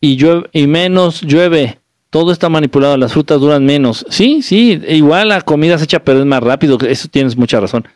[0.00, 0.18] y,
[0.52, 1.78] y menos llueve.
[2.10, 4.04] Todo está manipulado, las frutas duran menos.
[4.10, 7.86] Sí, sí, igual la comida se echa a perder más rápido, eso tienes mucha razón.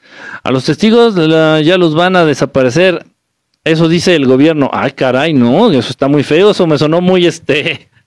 [0.44, 3.06] A los testigos ya los van a desaparecer.
[3.64, 4.70] Eso dice el gobierno.
[4.72, 7.88] Ay, caray, no, eso está muy feo, eso me sonó muy este.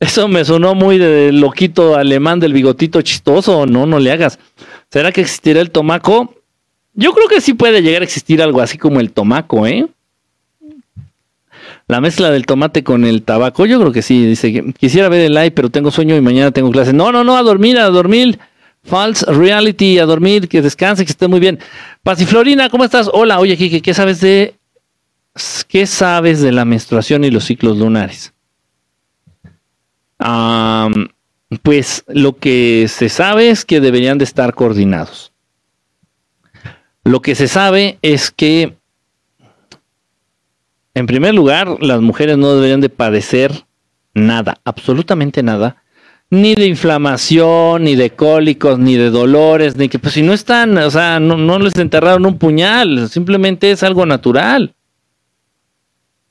[0.00, 3.66] Eso me sonó muy de loquito alemán del bigotito chistoso.
[3.66, 4.36] No, no le hagas.
[4.90, 6.34] ¿Será que existirá el tomaco?
[6.92, 9.86] Yo creo que sí puede llegar a existir algo así como el tomaco, ¿eh?
[11.88, 14.24] La mezcla del tomate con el tabaco, yo creo que sí.
[14.26, 16.92] Dice, quisiera ver el live, pero tengo sueño y mañana tengo clase.
[16.92, 18.38] No, no, no, a dormir, a dormir.
[18.84, 21.58] False reality, a dormir, que descanse, que esté muy bien.
[22.02, 23.08] Pasiflorina, ¿cómo estás?
[23.12, 24.54] Hola, oye, Kike, ¿qué sabes de
[25.68, 28.32] qué sabes de la menstruación y los ciclos lunares?
[31.62, 35.32] pues lo que se sabe es que deberían de estar coordinados.
[37.04, 38.76] Lo que se sabe es que
[40.94, 43.64] en primer lugar, las mujeres no deberían de padecer
[44.14, 45.82] nada, absolutamente nada,
[46.30, 50.76] ni de inflamación, ni de cólicos, ni de dolores, ni que pues si no están,
[50.78, 54.74] o sea, no, les enterraron un puñal, simplemente es algo natural.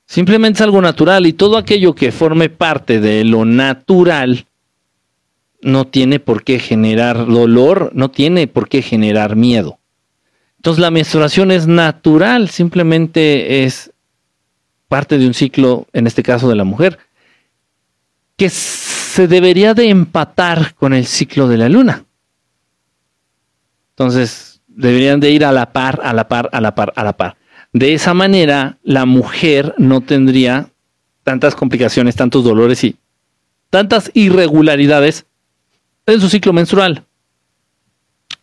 [0.07, 4.45] Simplemente es algo natural y todo aquello que forme parte de lo natural
[5.61, 9.79] no tiene por qué generar dolor, no tiene por qué generar miedo.
[10.57, 13.91] Entonces la menstruación es natural, simplemente es
[14.91, 16.99] parte de un ciclo, en este caso de la mujer,
[18.35, 22.03] que se debería de empatar con el ciclo de la luna.
[23.91, 27.15] Entonces, deberían de ir a la par, a la par, a la par, a la
[27.15, 27.37] par.
[27.71, 30.67] De esa manera, la mujer no tendría
[31.23, 32.97] tantas complicaciones, tantos dolores y
[33.69, 35.25] tantas irregularidades
[36.05, 37.05] en su ciclo menstrual.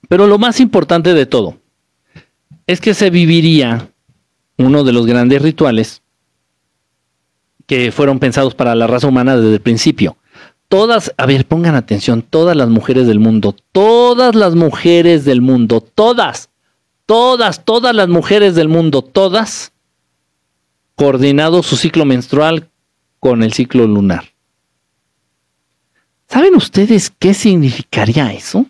[0.09, 1.59] Pero lo más importante de todo
[2.67, 3.91] es que se viviría
[4.57, 6.01] uno de los grandes rituales
[7.69, 10.17] que fueron pensados para la raza humana desde el principio.
[10.69, 15.83] Todas, a ver, pongan atención, todas las mujeres del mundo, todas las mujeres del mundo,
[15.83, 16.49] todas,
[17.05, 19.73] todas, todas las mujeres del mundo, todas,
[20.97, 22.71] coordinado su ciclo menstrual
[23.21, 24.25] con el ciclo lunar.
[26.27, 28.65] ¿Saben ustedes qué significaría eso?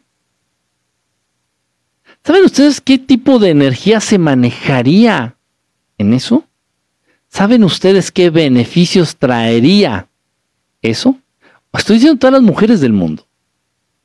[2.25, 5.37] ¿Saben ustedes qué tipo de energía se manejaría
[5.99, 6.48] en eso?
[7.29, 10.09] ¿Saben ustedes qué beneficios traería
[10.83, 11.17] eso?
[11.73, 13.27] Estoy diciendo todas las mujeres del mundo.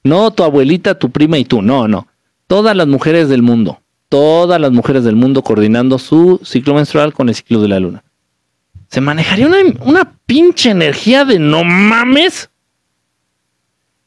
[0.04, 1.62] No tu abuelita, tu prima y tú.
[1.62, 2.08] No, no.
[2.48, 3.80] Todas las mujeres del mundo.
[4.10, 8.04] Todas las mujeres del mundo coordinando su ciclo menstrual con el ciclo de la luna.
[8.90, 12.50] Se manejaría una, una pinche energía de no mames.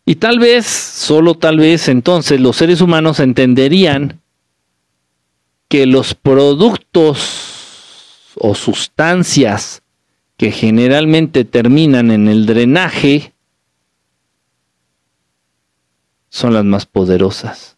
[0.05, 4.21] Y tal vez, solo tal vez entonces los seres humanos entenderían
[5.69, 7.56] que los productos
[8.37, 9.83] o sustancias
[10.37, 13.33] que generalmente terminan en el drenaje
[16.29, 17.77] son las más poderosas.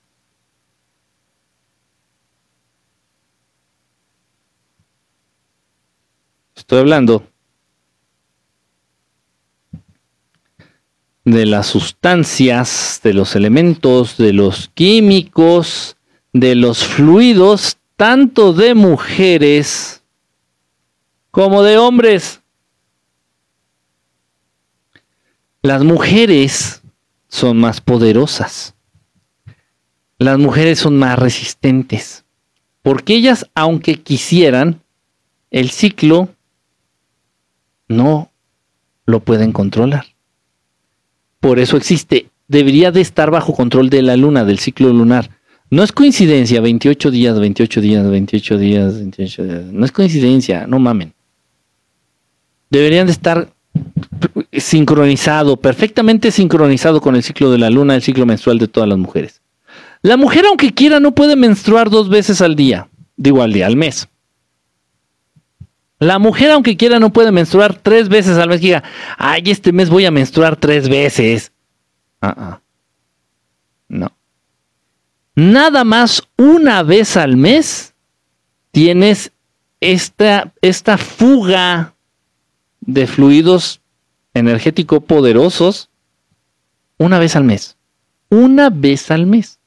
[6.57, 7.25] Estoy hablando
[11.25, 15.97] de las sustancias, de los elementos, de los químicos,
[16.33, 19.98] de los fluidos, tanto de mujeres
[21.39, 22.41] como de hombres.
[25.63, 26.83] Las mujeres
[27.29, 28.75] son más poderosas.
[30.19, 32.25] Las mujeres son más resistentes.
[32.83, 34.83] Porque ellas, aunque quisieran,
[35.53, 36.29] el ciclo
[37.87, 38.33] no
[39.07, 40.07] lo pueden controlar.
[41.39, 42.31] Por eso existe.
[42.49, 45.31] Debería de estar bajo control de la luna, del ciclo lunar.
[45.71, 49.65] No es coincidencia, 28 días, 28 días, 28 días, 28 días.
[49.67, 51.15] No es coincidencia, no mamen.
[52.71, 53.49] Deberían de estar
[54.53, 58.99] sincronizado, perfectamente sincronizado con el ciclo de la luna, el ciclo menstrual de todas las
[58.99, 59.41] mujeres.
[60.03, 63.77] La mujer, aunque quiera, no puede menstruar dos veces al día, digo al día, al
[63.77, 64.09] mes.
[65.99, 68.61] La mujer, aunque quiera, no puede menstruar tres veces al mes.
[68.61, 68.85] diga,
[69.17, 71.53] ay, este mes voy a menstruar tres veces.
[72.21, 72.61] Ah,
[73.89, 74.13] No.
[75.35, 77.95] Nada más una vez al mes
[78.71, 79.33] tienes
[79.81, 81.95] esta, esta fuga
[82.89, 83.83] de fluidos
[84.33, 85.91] energéticos poderosos
[86.97, 87.77] una vez al mes.
[88.31, 89.61] Una vez al mes.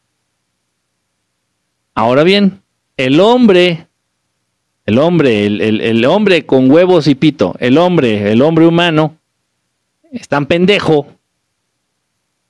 [1.94, 2.64] Ahora bien,
[2.98, 3.88] el hombre,
[4.88, 9.18] el hombre, el, hombre con huevos y pito, el hombre, el hombre humano,
[10.12, 11.06] es tan pendejo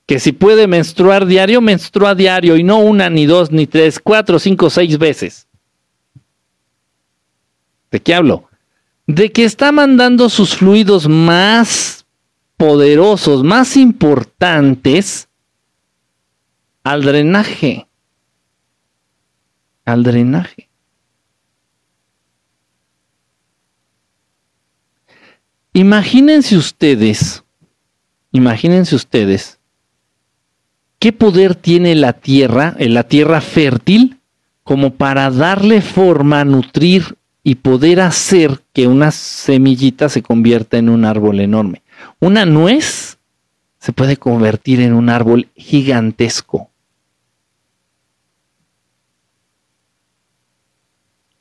[0.06, 4.40] que si puede menstruar diario, menstrua diario y no una, ni dos, ni tres, cuatro,
[4.40, 5.48] cinco, seis veces.
[7.92, 8.51] ¿De qué hablo?
[9.08, 12.06] De que está mandando sus fluidos más
[12.58, 15.28] poderosos, más importantes
[16.84, 17.88] al drenaje.
[19.86, 20.70] Al drenaje.
[25.74, 27.44] Imagínense ustedes,
[28.32, 29.58] imagínense ustedes,
[31.00, 34.20] qué poder tiene la tierra, en la tierra fértil,
[34.64, 41.06] como para darle forma, nutrir y poder hacer que una semillita se convierta en un
[41.06, 41.82] árbol enorme.
[42.20, 43.18] Una nuez
[43.80, 46.70] se puede convertir en un árbol gigantesco.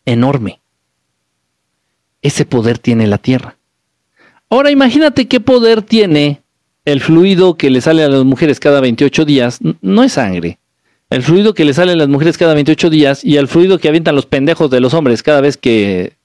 [0.06, 0.60] Enorme.
[2.22, 3.56] Ese poder tiene la tierra.
[4.48, 6.42] Ahora imagínate qué poder tiene
[6.84, 9.60] el fluido que le sale a las mujeres cada 28 días.
[9.82, 10.59] No es sangre.
[11.10, 13.88] El fluido que le sale a las mujeres cada 28 días y el fluido que
[13.88, 16.16] avientan los pendejos de los hombres cada vez que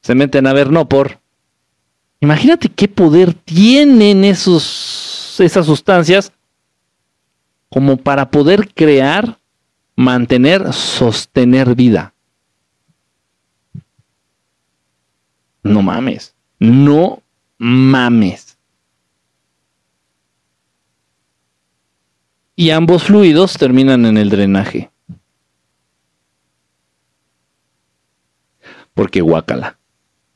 [0.00, 1.20] se meten a ver no por
[2.20, 6.32] Imagínate qué poder tienen esos, esas sustancias
[7.68, 9.38] como para poder crear,
[9.94, 12.12] mantener, sostener vida.
[15.62, 17.22] No mames, no
[17.58, 18.47] mames.
[22.58, 24.90] Y ambos fluidos terminan en el drenaje.
[28.94, 29.78] Porque guácala.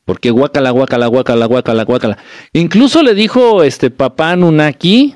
[0.05, 2.17] Porque guacala, guacala, guacala, guacala, guacala.
[2.53, 5.15] Incluso le dijo este papá Nunaki,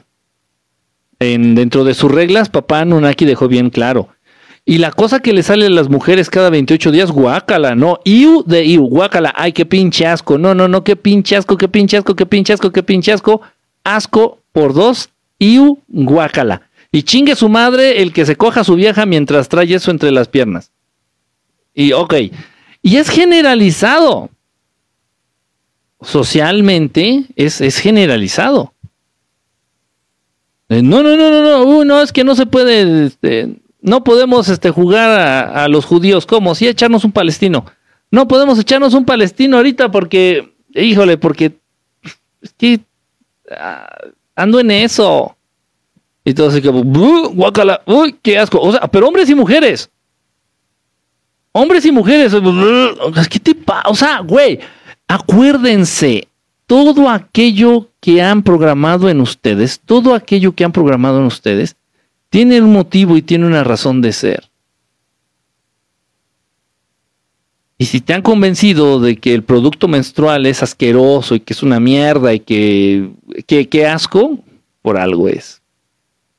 [1.20, 4.10] en, dentro de sus reglas, papá Nunaki dejó bien claro.
[4.65, 8.43] Y la cosa que le sale a las mujeres cada 28 días, guacala, no, iu
[8.46, 11.96] de iu, guacala, ay, qué pinche asco, no, no, no, qué pinche asco, qué pinche
[11.96, 13.43] asco, qué pinche asco, qué pinche asco,
[13.86, 16.66] asco por dos, iu, guacala.
[16.91, 20.12] Y chingue su madre el que se coja a su vieja mientras trae eso entre
[20.12, 20.71] las piernas.
[21.73, 22.13] Y ok,
[22.82, 24.30] y es generalizado
[26.02, 28.73] socialmente es, es generalizado.
[30.69, 34.50] Eh, no, no, no, no, no, no, es que no se puede, este, no podemos
[34.50, 37.65] este, jugar a, los judíos, como si echarnos un palestino.
[38.12, 41.58] No podemos echarnos un palestino ahorita porque, híjole, porque
[42.41, 42.80] es que
[43.52, 43.88] ah,
[44.36, 45.37] ando en eso.
[46.27, 48.59] Y todo así como, guacala, uy, qué asco.
[48.59, 49.89] O sea, pero hombres y mujeres.
[51.53, 52.33] Hombres y mujeres.
[53.29, 53.55] ¿Qué te?
[53.85, 54.59] O sea, güey,
[55.07, 56.27] acuérdense,
[56.65, 61.77] todo aquello que han programado en ustedes, todo aquello que han programado en ustedes,
[62.29, 64.49] tiene un motivo y tiene una razón de ser.
[67.77, 71.63] Y si te han convencido de que el producto menstrual es asqueroso y que es
[71.63, 73.11] una mierda y que,
[73.47, 74.39] que, asco,
[74.81, 75.61] por algo es.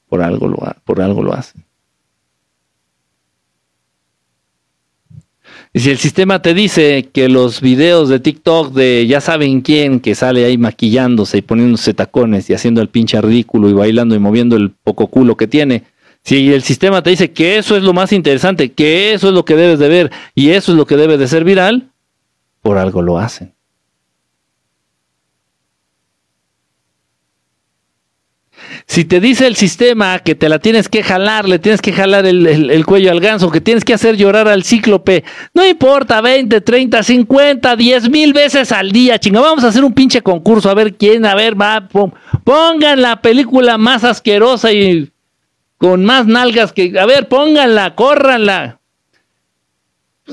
[0.09, 1.65] Por algo lo, por algo lo hacen.
[5.73, 10.01] Y si el sistema te dice que los videos de TikTok de ya saben quién
[10.01, 14.19] que sale ahí maquillándose y poniéndose tacones y haciendo el pinche ridículo y bailando y
[14.19, 15.85] moviendo el poco culo que tiene,
[16.25, 19.45] si el sistema te dice que eso es lo más interesante, que eso es lo
[19.45, 21.91] que debes de ver y eso es lo que debe de ser viral,
[22.63, 23.53] por algo lo hacen.
[28.89, 32.25] Si te dice el sistema que te la tienes que jalar, le tienes que jalar
[32.25, 37.03] el, cuello al ganso, que tienes que hacer llorar al cíclope, no importa, 20, 30,
[37.03, 40.95] 50, 10 mil veces al día, chinga, vamos a hacer un pinche concurso, a ver
[40.95, 41.87] quién, a ver, va,
[42.45, 45.11] pongan la película más asquerosa y
[45.77, 48.81] con más nalgas que, a ver, pónganla, córranla.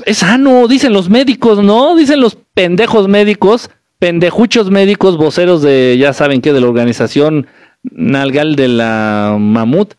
[0.06, 1.94] Es sano, dicen los médicos, ¿no?
[1.94, 7.46] Dicen los pendejos médicos, pendejuchos médicos, voceros de, ya saben qué, de la organización
[7.92, 9.94] Nalgal de la Mamut,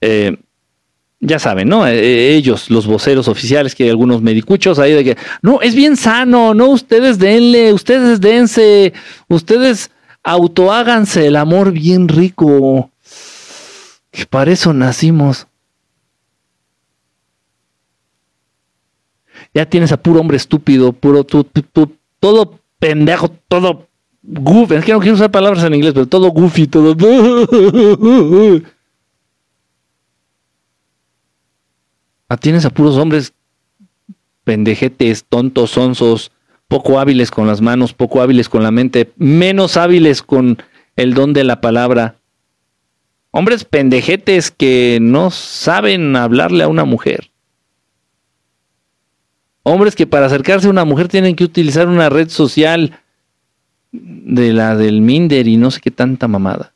[0.00, 0.36] eh,
[1.20, 1.86] ya saben, ¿no?
[1.86, 5.74] Eh, eh, ellos, los voceros oficiales, que hay algunos medicuchos ahí de que, no, es
[5.74, 8.92] bien sano, no, ustedes denle, ustedes dense,
[9.28, 9.90] ustedes
[10.22, 12.90] autoháganse el amor bien rico,
[14.10, 15.46] que para eso nacimos.
[19.54, 23.88] Ya tienes a puro hombre estúpido, puro, todo pendejo, todo
[24.24, 26.96] goofy, es que no quiero usar palabras en inglés, pero todo goofy, todo.
[32.26, 33.34] Ah, tienes a puros hombres
[34.44, 36.32] pendejetes, tontos, sonsos,
[36.68, 40.58] poco hábiles con las manos, poco hábiles con la mente, menos hábiles con
[40.96, 42.16] el don de la palabra.
[43.30, 47.30] Hombres pendejetes que no saben hablarle a una mujer.
[49.62, 53.00] Hombres que para acercarse a una mujer tienen que utilizar una red social
[53.94, 56.72] de la del Minder y no sé qué tanta mamada.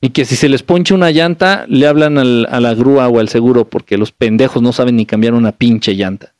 [0.00, 3.18] Y que si se les poncha una llanta, le hablan al, a la grúa o
[3.18, 6.34] al seguro porque los pendejos no saben ni cambiar una pinche llanta.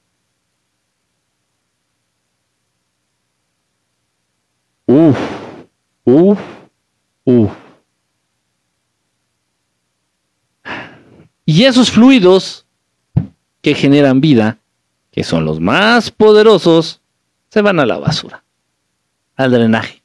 [4.87, 5.19] Uf,
[6.05, 6.39] uf,
[7.25, 7.51] uf.
[11.45, 12.67] Y esos fluidos
[13.62, 14.59] que generan vida
[15.16, 17.00] que son los más poderosos,
[17.48, 18.44] se van a la basura,
[19.35, 20.02] al drenaje.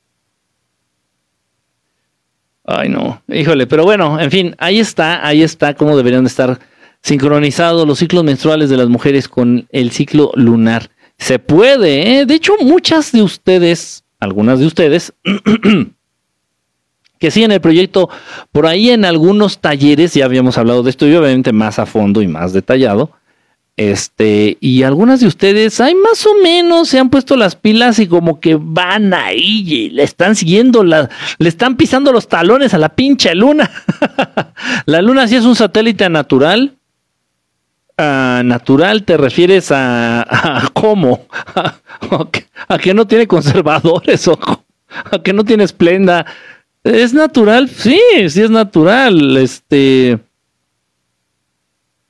[2.64, 6.60] Ay, no, híjole, pero bueno, en fin, ahí está, ahí está cómo deberían estar
[7.02, 10.92] sincronizados los ciclos menstruales de las mujeres con el ciclo lunar.
[11.18, 12.26] Se puede, ¿eh?
[12.26, 15.14] de hecho, muchas de ustedes, algunas de ustedes,
[17.20, 18.10] que siguen el proyecto
[18.54, 22.22] por ahí en algunos talleres, ya habíamos hablado de esto y obviamente más a fondo
[22.22, 23.12] y más detallado,
[23.78, 28.08] este, y algunas de ustedes, hay más o menos, se han puesto las pilas y
[28.08, 32.78] como que van ahí y le están siguiendo, la, le están pisando los talones a
[32.78, 33.72] la pinche luna.
[34.86, 36.76] la luna sí es un satélite natural.
[37.98, 41.28] Uh, natural te refieres a, cómo?
[42.68, 44.40] a, que, no tiene conservadores o
[45.12, 46.26] a que no tiene esplenda.
[46.84, 47.70] ¿Es natural?
[47.70, 49.38] Sí, sí es natural.
[49.38, 50.20] Este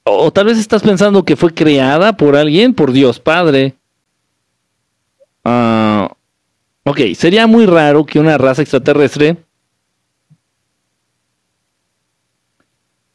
[0.03, 3.75] o tal vez estás pensando que fue creada por alguien, por Dios Padre.
[5.43, 6.07] Uh,
[6.83, 9.37] ok, sería muy raro que una raza extraterrestre,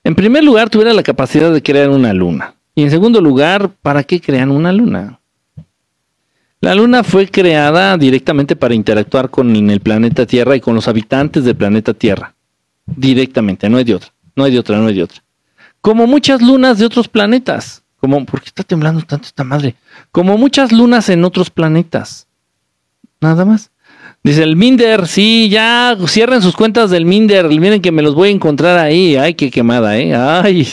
[0.05, 2.55] en primer lugar, tuviera la capacidad de crear una luna.
[2.77, 5.19] Y en segundo lugar, ¿para qué crean una luna?
[6.61, 11.45] La luna fue creada directamente para interactuar con el planeta Tierra y con los habitantes
[11.45, 12.35] del planeta Tierra.
[12.87, 15.26] Directamente, no hay de otra, no hay de otra, no hay de otra
[15.87, 17.85] como muchas lunas de otros planetas.
[17.99, 19.77] Como, ¿por qué está temblando tanto esta madre?
[20.11, 22.27] Como muchas lunas en otros planetas.
[23.21, 23.71] Nada más.
[24.25, 27.49] Dice el Minder, sí, ya cierren sus cuentas del Minder.
[27.49, 29.15] Miren que me los voy a encontrar ahí.
[29.15, 30.13] Ay, qué quemada, ¿eh?
[30.13, 30.67] Ay.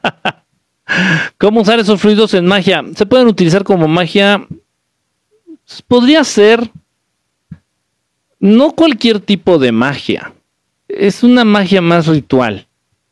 [1.36, 2.82] ¿Cómo usar esos fluidos en magia?
[2.96, 4.46] Se pueden utilizar como magia.
[5.86, 6.70] Podría ser.
[8.38, 10.32] No cualquier tipo de magia.
[10.88, 12.66] Es una magia más ritual.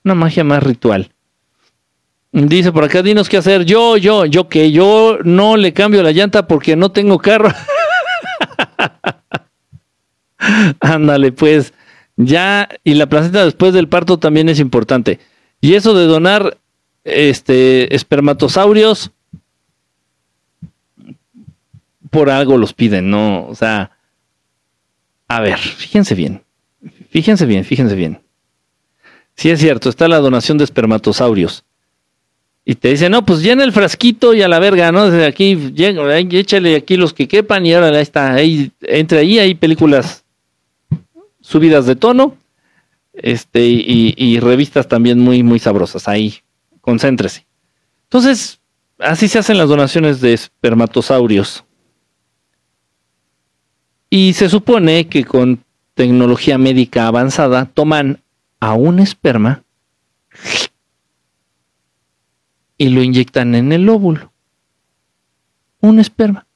[0.09, 1.13] Una magia más ritual.
[2.33, 3.67] Dice por acá, dinos qué hacer.
[3.67, 7.51] Yo, yo, yo que yo no le cambio la llanta porque no tengo carro.
[10.81, 11.75] Ándale, pues
[12.17, 15.21] ya, y la placenta después del parto también es importante.
[15.61, 16.57] Y eso de donar
[17.05, 19.11] este espermatosaurios
[22.09, 23.47] por algo los piden, ¿no?
[23.47, 23.91] O sea,
[25.29, 26.45] a ver, fíjense bien.
[27.11, 28.23] Fíjense bien, fíjense bien.
[29.39, 31.65] Sí es cierto, está la donación de espermatosaurios.
[32.65, 35.09] y te dicen, no, pues llena el frasquito y a la verga, ¿no?
[35.09, 35.73] Desde aquí,
[36.33, 38.37] échale aquí los que quepan y ahora ahí está,
[38.83, 40.25] entre ahí hay películas
[41.41, 42.37] subidas de tono,
[43.15, 46.41] este, y, y revistas también muy, muy sabrosas, ahí,
[46.81, 47.47] concéntrese.
[48.07, 48.59] Entonces,
[48.99, 51.65] así se hacen las donaciones de espermatosaurios.
[54.11, 55.63] Y se supone que con
[55.95, 58.21] tecnología médica avanzada toman
[58.61, 59.63] a un esperma
[62.77, 64.33] y lo inyectan en el óvulo.
[65.81, 66.47] Un esperma.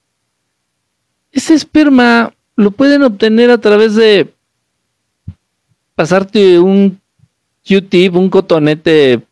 [1.30, 4.34] Ese esperma lo pueden obtener a través de
[5.94, 7.00] pasarte un
[7.66, 9.24] Q-tip, un cotonete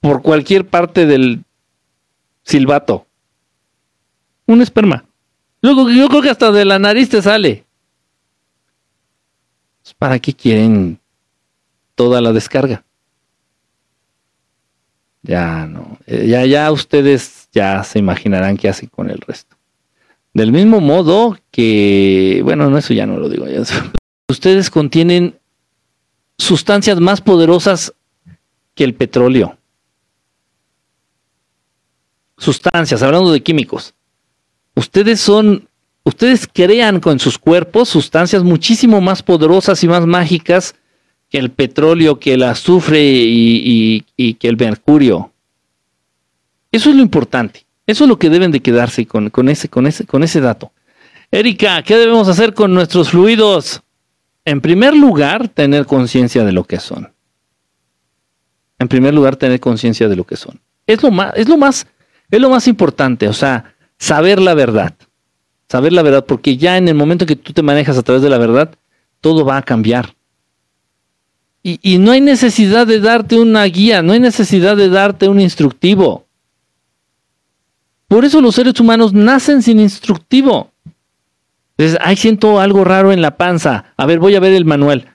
[0.00, 1.44] por cualquier parte del
[2.42, 3.06] silbato.
[4.46, 5.04] Un esperma.
[5.62, 7.64] Luego yo creo que hasta de la nariz te sale.
[9.82, 10.99] Pues, ¿Para qué quieren
[12.00, 12.82] toda la descarga?
[15.20, 19.54] Ya no, eh, ya, ya ustedes ya se imaginarán qué hacen con el resto.
[20.32, 23.44] Del mismo modo que, bueno, no, eso ya no lo digo.
[24.30, 25.38] Ustedes contienen
[26.38, 27.92] sustancias más poderosas
[28.74, 29.58] que el petróleo.
[32.38, 33.92] Sustancias, hablando de químicos.
[34.74, 35.68] Ustedes son,
[36.04, 40.74] ustedes crean con sus cuerpos sustancias muchísimo más poderosas y más mágicas
[41.30, 44.02] que el petróleo, que el azufre y,
[44.38, 45.32] que el mercurio.
[46.72, 47.64] Eso es lo importante.
[47.86, 50.72] Eso es lo que deben de quedarse con, ese, con, ese, con ese dato.
[51.30, 53.82] Erika, ¿qué debemos hacer con nuestros fluidos?
[54.44, 57.12] En primer lugar, tener conciencia de lo que son.
[58.78, 60.60] En primer lugar, tener conciencia de lo que son.
[60.86, 61.86] Es lo más, es lo más,
[62.30, 64.94] es lo más importante, o sea, saber la verdad.
[65.68, 68.30] Saber la verdad, porque ya en el momento que tú te manejas a través de
[68.30, 68.74] la verdad,
[69.20, 70.14] todo va a cambiar.
[71.62, 76.26] Y, no hay necesidad de darte una guía, no hay necesidad de darte un instructivo.
[78.08, 80.70] Por eso los seres humanos nacen sin instructivo.
[81.76, 83.92] Entonces, ay, siento algo raro en la panza.
[83.96, 85.14] A ver, voy a ver el manual.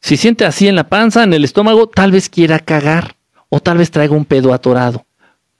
[0.00, 3.16] Si siente así en la panza, en el estómago, tal vez quiera cagar
[3.50, 5.04] o tal vez traiga un pedo atorado.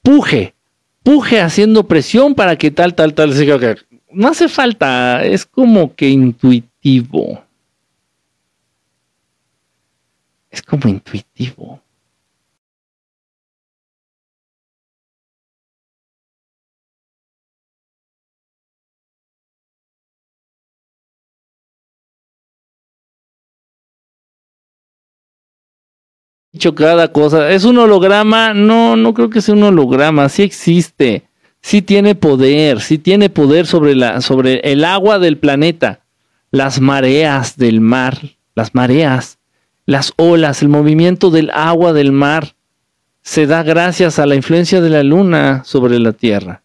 [0.01, 0.55] Puje,
[1.03, 3.31] puje haciendo presión para que tal, tal, tal.
[4.11, 7.44] No hace falta, es como que intuitivo.
[10.55, 11.81] Es como intuitivo.
[26.53, 27.51] dicho cada cosa.
[27.51, 28.53] ¿Es un holograma?
[28.53, 30.29] No, no creo que sea un holograma.
[30.29, 31.27] Sí existe.
[31.61, 32.79] Sí tiene poder.
[32.79, 36.05] Sí tiene poder sobre, la, sobre el agua del planeta.
[36.51, 38.17] Las mareas del mar.
[38.55, 39.37] Las mareas
[39.85, 42.55] las olas, el movimiento del agua del mar,
[43.21, 46.61] se da gracias a la influencia de la luna sobre la Tierra.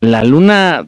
[0.00, 0.86] La luna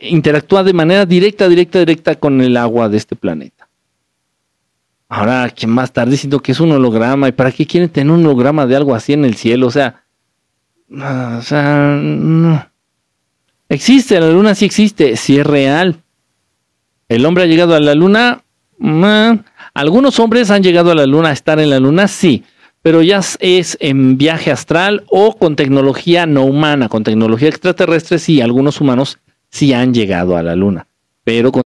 [0.00, 3.68] interactúa de manera directa, directa, directa con el agua de este planeta.
[5.08, 7.28] Ahora, ¿quién más estar diciendo que es un holograma?
[7.28, 9.66] ¿Y para qué quieren tener un holograma de algo así en el cielo?
[9.66, 10.02] O sea,
[10.90, 12.66] o sea, no.
[13.68, 16.02] Existe, la luna sí existe, sí es real.
[17.08, 18.42] El hombre ha llegado a la luna,
[19.74, 22.44] algunos hombres han llegado a la luna, a estar en la luna, sí,
[22.82, 28.40] pero ya es en viaje astral o con tecnología no humana, con tecnología extraterrestre, sí,
[28.40, 29.18] algunos humanos
[29.50, 30.86] sí han llegado a la luna,
[31.24, 31.62] pero con